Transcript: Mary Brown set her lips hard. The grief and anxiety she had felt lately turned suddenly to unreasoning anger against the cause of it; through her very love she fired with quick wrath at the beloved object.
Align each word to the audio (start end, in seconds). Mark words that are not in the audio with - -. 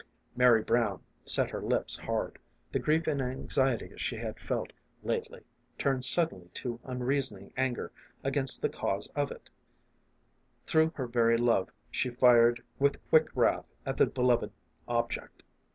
Mary 0.35 0.63
Brown 0.63 0.99
set 1.25 1.51
her 1.51 1.61
lips 1.61 1.95
hard. 1.95 2.39
The 2.71 2.79
grief 2.79 3.05
and 3.05 3.21
anxiety 3.21 3.93
she 3.97 4.15
had 4.15 4.39
felt 4.39 4.73
lately 5.03 5.41
turned 5.77 6.05
suddenly 6.05 6.47
to 6.55 6.79
unreasoning 6.83 7.53
anger 7.55 7.91
against 8.23 8.63
the 8.63 8.69
cause 8.69 9.11
of 9.11 9.29
it; 9.29 9.51
through 10.65 10.89
her 10.95 11.05
very 11.05 11.37
love 11.37 11.69
she 11.91 12.09
fired 12.09 12.63
with 12.79 13.07
quick 13.09 13.27
wrath 13.35 13.67
at 13.85 13.97
the 13.97 14.07
beloved 14.07 14.51
object. 14.87 15.43